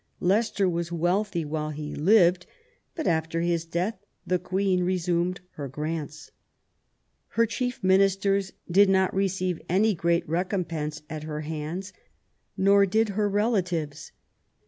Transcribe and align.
Leicester 0.19 0.67
was 0.67 0.91
wealthy 0.91 1.45
while 1.45 1.69
he 1.69 1.93
lived, 1.93 2.47
but 2.95 3.05
after 3.05 3.41
his 3.41 3.65
death 3.65 4.03
the 4.25 4.39
Queen 4.39 4.83
resumed 4.83 5.41
her 5.51 5.67
grants. 5.67 6.31
Her 7.37 7.45
chief 7.45 7.83
ministers 7.83 8.51
did 8.67 8.89
not 8.89 9.13
receive 9.13 9.61
any 9.69 9.93
great 9.93 10.27
recompense 10.27 11.03
at 11.07 11.21
her 11.25 11.41
hands, 11.41 11.93
nor 12.57 12.87
did 12.87 13.09
her 13.09 13.29
relatives. 13.29 14.11